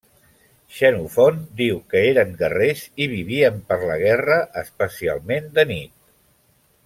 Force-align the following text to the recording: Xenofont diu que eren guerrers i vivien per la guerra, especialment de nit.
Xenofont 0.77 1.35
diu 1.59 1.75
que 1.91 2.01
eren 2.13 2.31
guerrers 2.39 2.81
i 3.05 3.09
vivien 3.13 3.61
per 3.71 3.77
la 3.91 3.99
guerra, 4.05 4.39
especialment 4.67 5.53
de 5.59 5.67
nit. 5.75 5.93